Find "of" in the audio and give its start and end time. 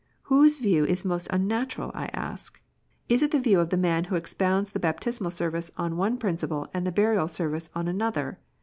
3.59-3.69